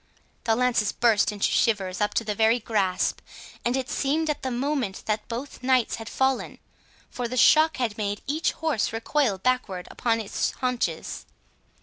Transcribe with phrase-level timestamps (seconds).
[0.45, 3.19] The lances burst into shivers up to the very grasp,
[3.63, 6.57] and it seemed at the moment that both knights had fallen,
[7.11, 11.27] for the shock had made each horse recoil backwards upon its haunches.